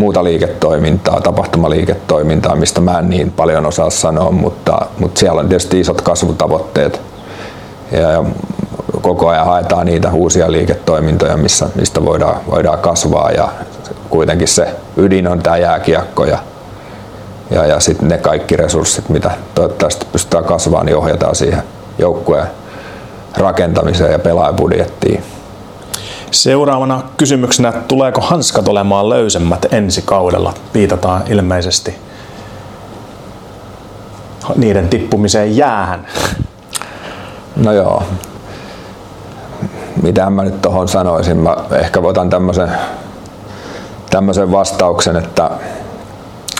[0.00, 5.80] muuta liiketoimintaa, tapahtumaliiketoimintaa, mistä mä en niin paljon osaa sanoa, mutta, mutta siellä on tietysti
[5.80, 7.00] isot kasvutavoitteet
[7.92, 8.24] ja,
[9.02, 13.48] koko ajan haetaan niitä uusia liiketoimintoja, missä, mistä voidaan, voidaan kasvaa ja
[14.10, 16.38] kuitenkin se ydin on tämä jääkiekko ja,
[17.50, 21.62] ja, ja sitten ne kaikki resurssit, mitä toivottavasti pystytään kasvamaan, niin ohjataan siihen
[21.98, 22.46] joukkueen
[23.36, 25.24] rakentamiseen ja pelaajabudjettiin.
[26.30, 30.54] Seuraavana kysymyksenä, tuleeko hanskat olemaan löysemmät ensi kaudella?
[30.74, 31.94] Viitataan ilmeisesti
[34.56, 36.06] niiden tippumiseen jäähän.
[37.56, 38.02] No joo.
[40.02, 41.36] Mitä mä nyt tuohon sanoisin?
[41.36, 42.70] Mä ehkä otan tämmöisen,
[44.10, 45.50] tämmöisen vastauksen, että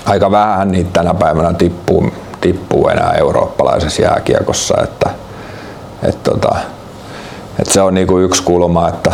[0.04, 4.74] aika vähän niitä tänä päivänä tippuu, tippuu enää eurooppalaisessa jääkiekossa.
[4.83, 5.11] Että,
[6.02, 6.56] että, tota,
[7.59, 9.12] että se on niinku yksi kulma, että,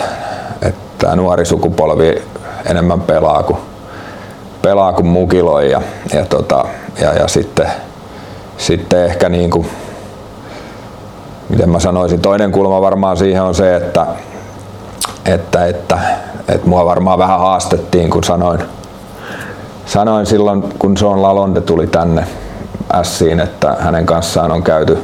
[0.96, 2.22] että nuori sukupolvi
[2.70, 3.58] enemmän pelaa kuin,
[4.62, 5.82] pelaa kuin mukiloi ja,
[6.12, 6.64] ja, tota,
[7.00, 7.70] ja, ja sitten,
[8.58, 9.66] sitten ehkä niin kuin,
[11.48, 14.06] miten mä sanoisin, toinen kulma varmaan siihen on se, että,
[15.24, 15.98] että, että,
[16.48, 18.60] että mua varmaan vähän haastettiin, kun sanoin,
[19.86, 22.26] sanoin silloin, kun Sean Lalonde tuli tänne
[23.02, 24.98] Siin, että hänen kanssaan on käyty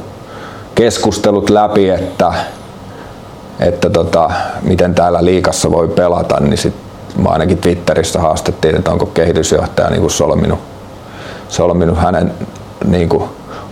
[0.75, 2.33] keskustelut läpi, että,
[3.59, 6.73] että tota, miten täällä liikassa voi pelata, niin sit
[7.17, 10.59] mä ainakin Twitterissä haastettiin, että onko kehitysjohtaja niin kuin solminut,
[11.49, 12.33] solminut hänen
[12.85, 13.23] niin kuin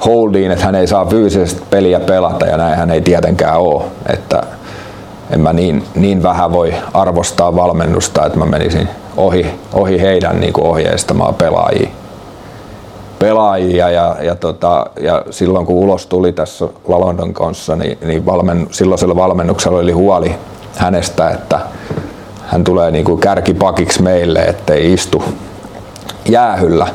[0.05, 3.83] holdiin, että hän ei saa fyysisesti peliä pelata ja näin hän ei tietenkään ole.
[4.13, 4.43] Että
[5.29, 10.53] en mä niin, niin vähän voi arvostaa valmennusta, että mä menisin ohi, ohi heidän niin
[10.53, 11.89] kuin ohjeistamaan pelaajia.
[13.21, 18.67] Pelaajia ja, ja, tota, ja, silloin kun ulos tuli tässä Lalondon kanssa, niin, niin valmen,
[18.71, 20.35] silloisella valmennuksella oli huoli
[20.75, 21.59] hänestä, että
[22.45, 25.23] hän tulee niin kuin kärkipakiksi meille, ettei istu
[26.29, 26.87] jäähyllä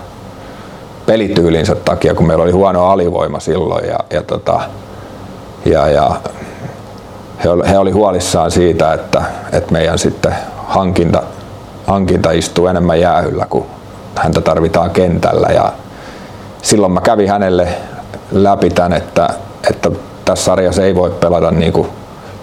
[1.07, 4.61] pelityylinsä takia, kun meillä oli huono alivoima silloin ja, ja, tota,
[5.65, 6.11] ja, ja
[7.45, 10.35] he, he oli huolissaan siitä, että, että meidän sitten
[10.67, 11.23] hankinta,
[11.87, 13.67] hankinta istuu enemmän jäähyllä, kun
[14.17, 15.49] häntä tarvitaan kentällä.
[15.55, 15.73] Ja
[16.63, 17.69] silloin mä kävin hänelle
[18.33, 19.29] läpi tämän, että,
[19.71, 19.91] että
[20.25, 21.89] tässä sarjassa ei voi pelata niin, kuin,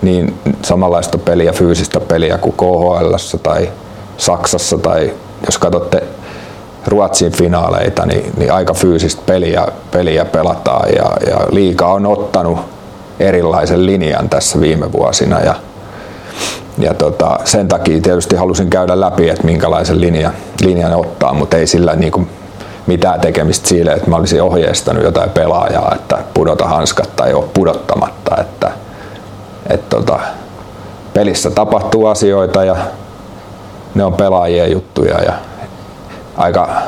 [0.02, 3.70] niin samanlaista peliä, fyysistä peliä kuin KHL tai
[4.18, 5.14] Saksassa tai
[5.46, 6.04] jos katsotte
[6.88, 12.60] Ruotsin finaaleita, niin, niin aika fyysistä peliä, peliä pelataan ja, ja liika on ottanut
[13.20, 15.56] erilaisen linjan tässä viime vuosina ja,
[16.78, 20.32] ja tota, sen takia tietysti halusin käydä läpi, että minkälaisen linja,
[20.64, 22.30] linjan ottaa, mutta ei sillä niin kuin
[22.88, 28.42] mitään tekemistä sille, että mä olisin ohjeistanut jotain pelaajaa, että pudota hanskat tai ole pudottamatta.
[28.42, 28.72] Että,
[29.70, 30.20] et tota,
[31.14, 32.76] pelissä tapahtuu asioita ja
[33.96, 35.34] ne on pelaajien juttuja ja
[36.38, 36.82] aika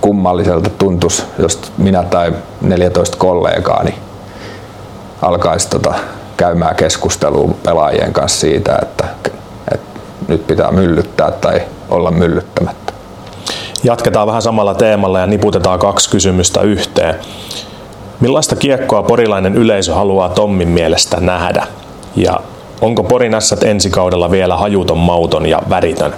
[0.00, 3.94] kummalliselta tuntus, jos minä tai 14 kollegaani
[5.22, 5.94] alkaisi tota,
[6.36, 9.06] käymään keskustelua pelaajien kanssa siitä, että,
[9.74, 12.83] että nyt pitää myllyttää tai olla myllyttämättä.
[13.84, 17.14] Jatketaan vähän samalla teemalla ja niputetaan kaksi kysymystä yhteen.
[18.20, 21.66] Millaista kiekkoa porilainen yleisö haluaa Tommin mielestä nähdä?
[22.16, 22.40] Ja
[22.80, 23.32] onko Porin
[23.64, 26.14] ensi kaudella vielä hajuton, mauton ja väritön?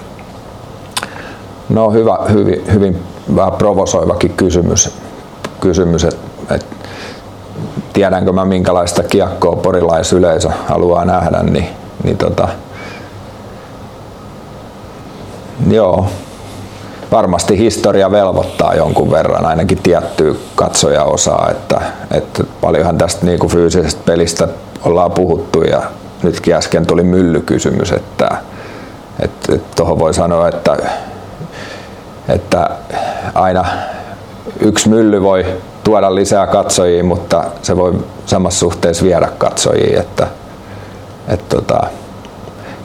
[1.69, 3.03] No hyvä, hyvin, hyvin
[3.37, 4.91] vähän provosoivakin kysymys,
[5.61, 6.67] kysymys että et,
[7.93, 11.69] tiedänkö mä minkälaista kiekkoa porilaisyleisö haluaa nähdä, niin,
[12.05, 12.49] niin tota,
[15.71, 16.07] joo,
[17.13, 24.01] varmasti historia velvoittaa jonkun verran, ainakin tiettyä katsojaosaa, että, että paljonhan tästä niin kuin fyysisestä
[24.05, 24.49] pelistä
[24.85, 25.63] ollaan puhuttu.
[25.63, 25.83] Ja
[26.23, 28.37] nytkin äsken tuli myllykysymys, että
[29.77, 30.77] tuohon voi sanoa, että
[32.29, 32.71] että
[33.35, 33.65] aina
[34.61, 35.47] yksi mylly voi
[35.85, 37.95] tuoda lisää katsojia, mutta se voi
[38.27, 40.27] samassa suhteessa viedä katsojia, että,
[41.29, 41.87] että tota,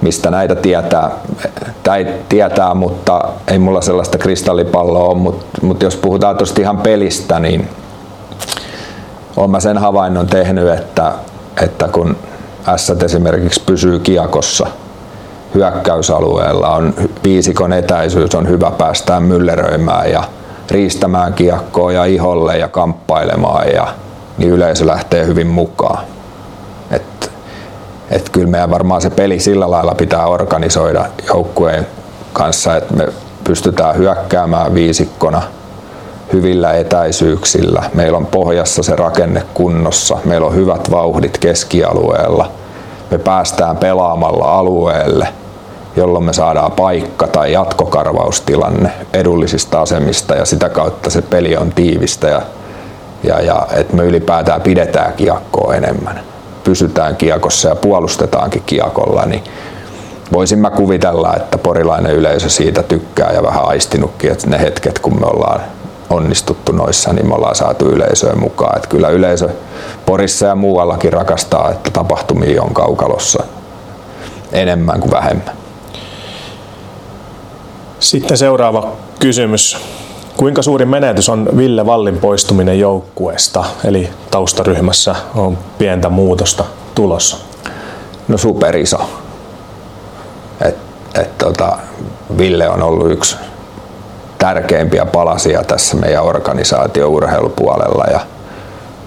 [0.02, 1.12] mistä näitä tietää,
[1.84, 7.40] tai tietää, mutta ei mulla sellaista kristallipalloa ole, mutta, mutta jos puhutaan tuosta ihan pelistä,
[7.40, 7.70] niin
[9.38, 11.12] olen mä sen havainnon tehnyt, että,
[11.64, 12.18] että kun
[12.76, 14.68] S esimerkiksi pysyy kiekossa–
[15.56, 20.24] hyökkäysalueella on viisikon etäisyys, on hyvä päästää mylleröimään ja
[20.72, 23.88] riistämään kiekkoa ja iholle ja kamppailemaan ja
[24.38, 26.04] niin yleisö lähtee hyvin mukaan.
[28.12, 31.88] Et, kyllä meidän varmaan se peli sillä lailla pitää organisoida joukkueen
[32.34, 33.08] kanssa, että me
[33.43, 35.41] pystytään hyökkäämään viisikkona
[36.34, 37.84] hyvillä etäisyyksillä.
[37.93, 40.17] Meillä on pohjassa se rakenne kunnossa.
[40.26, 42.52] Meillä on hyvät vauhdit keskialueella.
[43.12, 45.28] Me päästään pelaamalla alueelle–
[45.95, 52.28] jolloin me saadaan paikka tai jatkokarvaustilanne edullisista asemista ja sitä kautta se peli on tiivistä
[52.28, 52.41] ja,
[53.24, 56.31] ja, ja että me ylipäätään pidetään kiekkoa enemmän.
[56.63, 59.43] Pysytään kiekossa ja puolustetaankin kiekolla, niin
[60.34, 65.19] voisin mä kuvitella, että porilainen yleisö siitä tykkää ja vähän aistinutkin, että ne hetket kun
[65.19, 65.62] me ollaan
[66.10, 68.76] onnistuttu noissa, niin me ollaan saatu yleisöön mukaan.
[68.76, 69.50] Että kyllä yleisö
[70.06, 73.43] Porissa ja muuallakin rakastaa, että tapahtumia on kaukalossa
[74.52, 75.56] enemmän kuin vähemmän.
[78.00, 79.78] Sitten seuraava kysymys.
[80.41, 86.63] Kuinka suuri menetys on Ville Vallin poistuminen joukkueesta, eli taustaryhmässä on pientä muutosta
[86.95, 87.38] tulossa?
[88.27, 88.97] No superiso.
[90.65, 90.77] Et,
[91.15, 91.77] et tota,
[92.38, 93.38] Ville on ollut yksi
[94.38, 98.19] tärkeimpiä palasia tässä meidän organisaatio urheilupuolella ja,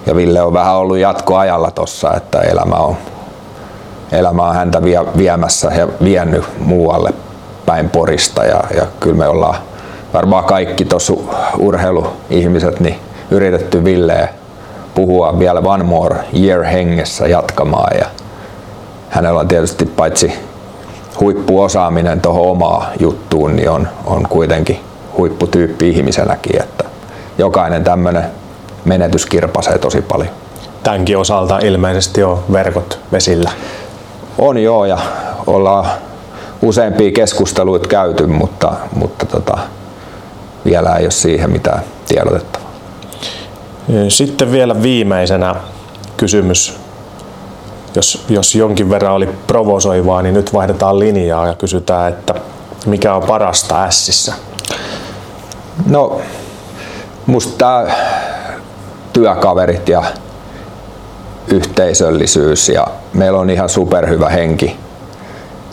[0.07, 2.97] ja Ville on vähän ollut jatkoajalla tossa, että elämä on,
[4.12, 7.11] elämä on häntä vie, viemässä ja vienyt muualle
[7.66, 9.74] päin Porista ja, ja kyllä me ollaan
[10.14, 11.14] varmaan kaikki tuossa
[11.59, 12.96] urheiluihmiset niin
[13.31, 14.29] yritetty Villeä
[14.94, 18.07] puhua vielä one more year hengessä jatkamaan ja
[19.11, 20.33] hänellä on tietysti paitsi
[21.20, 24.81] huippuosaaminen tuohon omaan juttuun, niin on, on kuitenkin
[25.18, 26.85] huipputyyppi ihmisenäkin, että
[27.38, 28.24] jokainen tämmöinen
[28.85, 30.31] menetys kirpasee tosi paljon.
[30.83, 33.50] Tämänkin osalta ilmeisesti on verkot vesillä.
[34.38, 34.98] On joo ja
[35.46, 35.87] ollaan
[36.62, 39.59] useampia keskusteluita käyty, mutta, mutta tota,
[40.64, 42.70] vielä ei ole siihen mitään tiedotettavaa.
[44.09, 45.55] Sitten vielä viimeisenä
[46.16, 46.77] kysymys.
[47.94, 52.35] Jos, jos jonkin verran oli provosoivaa, niin nyt vaihdetaan linjaa ja kysytään, että
[52.87, 54.35] mikä on parasta ässissä?
[55.87, 56.20] No,
[57.27, 57.96] musta tää
[59.12, 60.03] työkaverit ja
[61.48, 64.77] yhteisöllisyys ja meillä on ihan superhyvä henki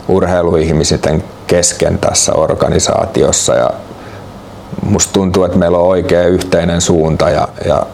[0.08, 3.70] urheiluihmisten kesken tässä organisaatiossa ja
[4.82, 7.86] musta tuntuu, että meillä on oikea yhteinen suunta ja, ja,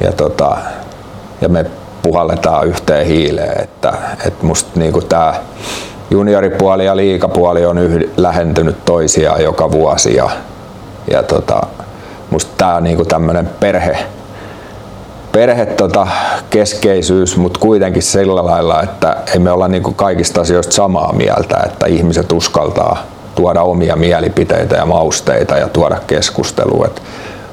[0.00, 0.56] ja, tota,
[1.40, 1.66] ja me
[2.02, 3.92] puhalletaan yhteen hiileen, että,
[4.26, 5.34] että musta niinku tää
[6.10, 10.30] junioripuoli ja liikapuoli on yh, lähentynyt toisiaan joka vuosi ja,
[11.10, 11.60] ja tota,
[12.30, 13.98] musta tää on niinku tämmönen perhe,
[15.32, 16.06] perhe tota,
[16.50, 21.86] keskeisyys, mutta kuitenkin sillä lailla, että ei me olla niinku kaikista asioista samaa mieltä, että
[21.86, 26.86] ihmiset uskaltaa tuoda omia mielipiteitä ja mausteita ja tuoda keskustelua.
[26.86, 27.02] Et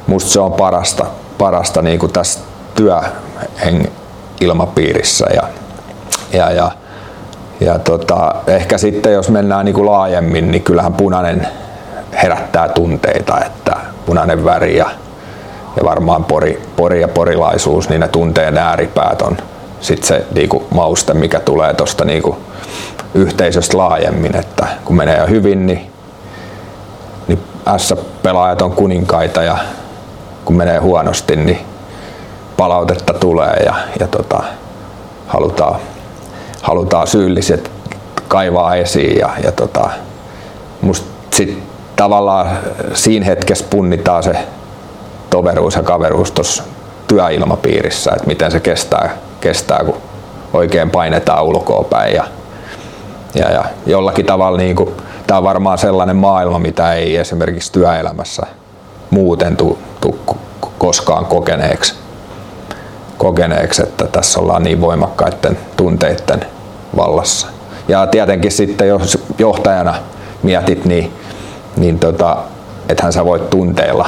[0.07, 1.05] musta se on parasta,
[1.37, 2.39] parasta niinku tässä
[2.75, 5.43] työilmapiirissä ja,
[6.33, 6.71] ja, ja,
[7.59, 11.47] ja tota, ehkä sitten jos mennään niinku laajemmin, niin kyllähän punainen
[12.23, 14.89] herättää tunteita, että punainen väri ja,
[15.77, 19.37] ja varmaan pori, pori ja porilaisuus, niin ne tunteen ääripäät on
[19.81, 22.38] sitten se niinku mauste, mikä tulee tuosta niinku
[23.13, 25.91] yhteisöstä laajemmin, että kun menee hyvin, niin,
[27.27, 27.39] niin
[27.77, 29.57] S-pelaajat on kuninkaita ja
[30.45, 31.59] kun menee huonosti, niin
[32.57, 34.43] palautetta tulee ja, ja tota,
[35.27, 35.79] halutaan,
[36.61, 37.71] halutaan syylliset
[38.27, 39.89] kaivaa esiin ja, ja tota,
[41.31, 41.63] sit
[41.95, 42.57] tavallaan
[42.93, 44.38] siinä hetkessä punnitaan se
[45.29, 46.63] toveruus ja kaveruus tuossa
[47.07, 49.97] työilmapiirissä, että miten se kestää, kestää kun
[50.53, 52.23] oikein painetaan ulkoa päin ja,
[53.36, 54.89] ja, ja jollakin tavalla niin kuin,
[55.27, 58.47] tämä on varmaan sellainen maailma, mitä ei esimerkiksi työelämässä
[59.10, 59.77] muuten tu,
[60.77, 61.95] koskaan kokeneeksi,
[63.17, 66.45] kokeneeksi, että tässä ollaan niin voimakkaiden tunteiden
[66.97, 67.47] vallassa.
[67.88, 69.95] Ja tietenkin sitten jos johtajana
[70.43, 71.13] mietit, niin,
[71.77, 72.38] niin tota,
[72.89, 74.08] ethän sä voit tunteilla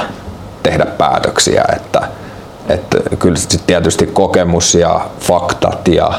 [0.64, 2.08] tehdä päätöksiä, että,
[2.70, 6.12] että kyllä sit tietysti kokemus ja faktat ja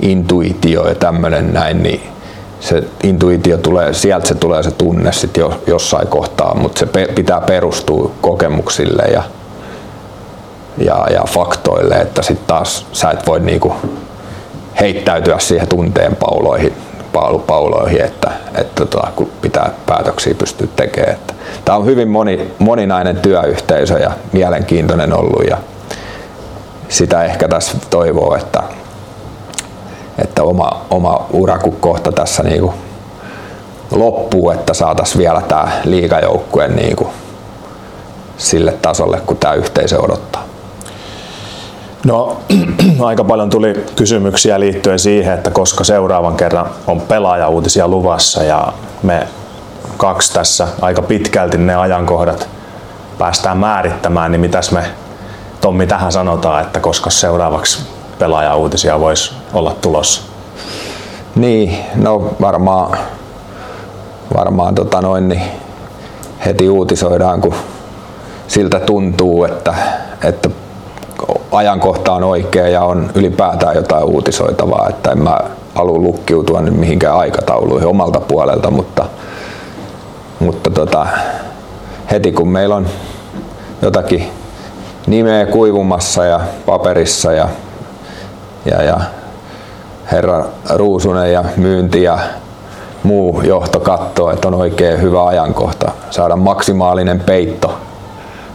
[0.00, 2.00] intuitio ja tämmöinen näin, niin
[2.60, 7.08] se intuitio tulee, sieltä se tulee se tunne sitten jo, jossain kohtaa, mutta se pe,
[7.14, 9.22] pitää perustua kokemuksille ja,
[10.78, 13.74] ja, ja faktoille, että sitten taas sä et voi niinku
[14.80, 16.72] heittäytyä siihen tunteen pauloihin,
[17.46, 21.16] pauloihin että, että tota, kun pitää päätöksiä pystyä tekemään.
[21.64, 25.58] Tämä on hyvin moni, moninainen työyhteisö ja mielenkiintoinen ollut ja
[26.88, 28.62] sitä ehkä tässä toivoo, että,
[30.18, 32.74] että oma, oma ura kun kohta tässä niinku
[33.90, 37.10] loppuu, että saataisiin vielä tämä liikajoukkue niinku
[38.36, 40.44] sille tasolle, kun tämä yhteisö odottaa.
[42.06, 42.36] No,
[43.04, 48.72] aika paljon tuli kysymyksiä liittyen siihen, että koska seuraavan kerran on pelaajauutisia luvassa ja
[49.02, 49.28] me
[49.96, 52.48] kaksi tässä aika pitkälti ne ajankohdat
[53.18, 54.84] päästään määrittämään, niin mitäs me
[55.64, 57.82] Tommi tähän sanotaan, että koska seuraavaksi
[58.18, 60.22] pelaajauutisia voisi olla tulossa?
[61.34, 62.98] Niin, no varmaan
[64.36, 65.42] varmaan tota noin, niin
[66.46, 67.54] heti uutisoidaan, kun
[68.48, 69.74] siltä tuntuu, että,
[70.24, 70.50] että
[71.52, 75.38] ajankohta on oikea ja on ylipäätään jotain uutisoitavaa, että en mä
[75.74, 79.04] halua lukkiutua nyt mihinkään aikatauluihin omalta puolelta, mutta,
[80.40, 81.06] mutta tota,
[82.10, 82.86] heti kun meillä on
[83.82, 84.43] jotakin
[85.06, 87.48] nimeä kuivumassa ja paperissa ja,
[88.70, 89.00] ja, ja
[90.12, 90.44] herra
[90.74, 92.18] Ruusunen ja myynti ja
[93.02, 97.78] muu johto katsoo, että on oikein hyvä ajankohta saada maksimaalinen peitto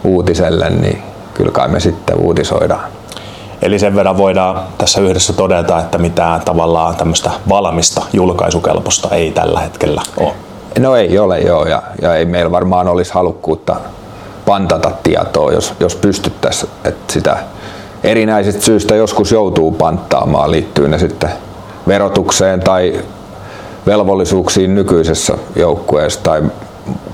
[0.04, 1.02] uutiselle, niin
[1.34, 2.90] kyllä kai me sitten uutisoidaan.
[3.62, 9.60] Eli sen verran voidaan tässä yhdessä todeta, että mitään tavallaan tämmöistä valmista julkaisukelpoista ei tällä
[9.60, 10.32] hetkellä ole.
[10.78, 13.76] No ei ole joo, ja, ja ei meillä varmaan olisi halukkuutta
[14.50, 17.36] pantata tietoa, jos, jos pystyttäisiin, että sitä
[18.04, 21.30] erinäisistä syistä joskus joutuu panttaamaan, liittyy ne sitten
[21.88, 23.00] verotukseen tai
[23.86, 26.42] velvollisuuksiin nykyisessä joukkueessa tai,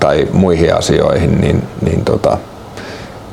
[0.00, 2.38] tai muihin asioihin, niin, niin tota,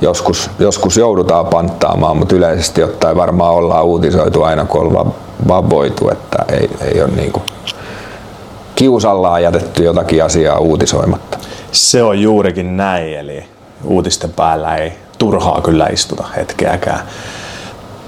[0.01, 5.13] joskus, joskus joudutaan panttaamaan, mutta yleisesti ottaen varmaan ollaan uutisoitu aina kun ollaan
[5.47, 7.43] vaan voitu, että ei, ei ole niin kuin
[8.75, 11.37] kiusallaan jätetty jotakin asiaa uutisoimatta.
[11.71, 13.52] Se on juurikin näin, eli
[13.86, 16.99] uutisten päällä ei turhaa kyllä istuta hetkeäkään.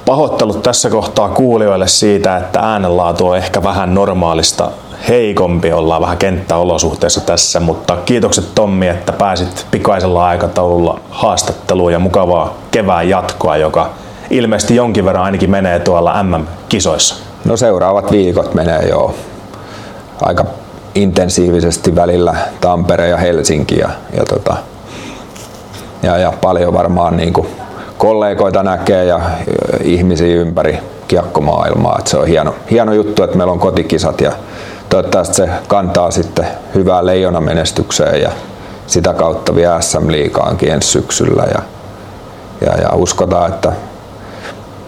[0.05, 4.71] Pahoittelut tässä kohtaa kuulijoille siitä, että äänenlaatu on ehkä vähän normaalista
[5.07, 12.53] heikompi, ollaan vähän kenttäolosuhteissa tässä, mutta kiitokset Tommi, että pääsit pikaisella aikataululla haastatteluun ja mukavaa
[12.71, 13.89] kevään jatkoa, joka
[14.29, 17.15] ilmeisesti jonkin verran ainakin menee tuolla MM-kisoissa.
[17.45, 19.15] No seuraavat viikot menee jo
[20.21, 20.45] aika
[20.95, 24.55] intensiivisesti välillä Tampere ja Helsinki ja, ja, tota,
[26.05, 27.47] ja, ja paljon varmaan niin kuin
[27.97, 29.19] kollegoita näkee ja
[29.83, 31.95] ihmisiä ympäri kiekkomaailmaa.
[31.99, 34.31] Et se on hieno, hieno juttu, että meillä on kotikisat ja
[34.89, 38.31] toivottavasti se kantaa sitten hyvää leijona menestykseen ja
[38.87, 41.61] sitä kautta vielä SM Liikaankin ensi syksyllä ja,
[42.61, 43.71] ja, ja uskotaan, että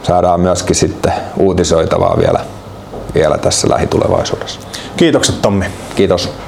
[0.03, 2.39] saadaan myöskin sitten uutisoitavaa vielä,
[3.15, 4.59] vielä tässä lähitulevaisuudessa.
[4.97, 5.65] Kiitokset Tommi.
[5.95, 6.46] Kiitos.